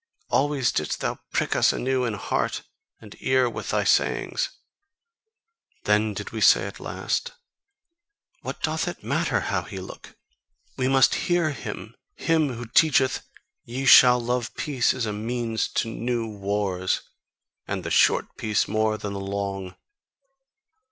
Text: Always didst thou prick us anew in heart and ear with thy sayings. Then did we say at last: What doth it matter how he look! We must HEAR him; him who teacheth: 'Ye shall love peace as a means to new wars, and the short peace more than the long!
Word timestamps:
Always 0.31 0.71
didst 0.71 1.01
thou 1.01 1.19
prick 1.31 1.55
us 1.55 1.71
anew 1.71 2.05
in 2.05 2.15
heart 2.15 2.63
and 3.01 3.15
ear 3.19 3.47
with 3.47 3.69
thy 3.69 3.83
sayings. 3.83 4.49
Then 5.83 6.15
did 6.15 6.31
we 6.31 6.41
say 6.41 6.65
at 6.65 6.79
last: 6.79 7.33
What 8.41 8.63
doth 8.63 8.87
it 8.87 9.03
matter 9.03 9.41
how 9.41 9.61
he 9.61 9.77
look! 9.77 10.17
We 10.75 10.87
must 10.87 11.13
HEAR 11.29 11.51
him; 11.51 11.93
him 12.15 12.53
who 12.53 12.65
teacheth: 12.65 13.21
'Ye 13.63 13.85
shall 13.85 14.19
love 14.19 14.55
peace 14.55 14.95
as 14.95 15.05
a 15.05 15.13
means 15.13 15.67
to 15.73 15.87
new 15.87 16.27
wars, 16.27 17.03
and 17.67 17.83
the 17.83 17.91
short 17.91 18.35
peace 18.37 18.67
more 18.67 18.97
than 18.97 19.13
the 19.13 19.19
long! 19.19 19.75